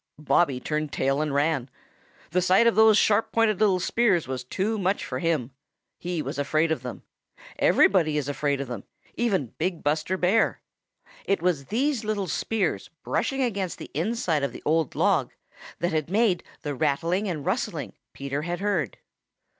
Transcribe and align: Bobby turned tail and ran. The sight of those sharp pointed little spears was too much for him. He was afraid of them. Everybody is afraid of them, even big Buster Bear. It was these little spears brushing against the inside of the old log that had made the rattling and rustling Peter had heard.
Bobby 0.17 0.59
turned 0.59 0.91
tail 0.91 1.21
and 1.21 1.31
ran. 1.31 1.69
The 2.31 2.41
sight 2.41 2.65
of 2.65 2.73
those 2.73 2.97
sharp 2.97 3.31
pointed 3.31 3.59
little 3.59 3.79
spears 3.79 4.27
was 4.27 4.43
too 4.43 4.79
much 4.79 5.05
for 5.05 5.19
him. 5.19 5.51
He 5.99 6.23
was 6.23 6.39
afraid 6.39 6.71
of 6.71 6.81
them. 6.81 7.03
Everybody 7.59 8.17
is 8.17 8.27
afraid 8.27 8.59
of 8.61 8.67
them, 8.67 8.83
even 9.13 9.53
big 9.59 9.83
Buster 9.83 10.17
Bear. 10.17 10.59
It 11.25 11.43
was 11.43 11.65
these 11.65 12.03
little 12.03 12.25
spears 12.25 12.89
brushing 13.03 13.43
against 13.43 13.77
the 13.77 13.91
inside 13.93 14.41
of 14.41 14.53
the 14.53 14.63
old 14.65 14.95
log 14.95 15.33
that 15.77 15.91
had 15.91 16.09
made 16.09 16.43
the 16.63 16.73
rattling 16.73 17.27
and 17.29 17.45
rustling 17.45 17.93
Peter 18.11 18.41
had 18.41 18.59
heard. 18.59 18.97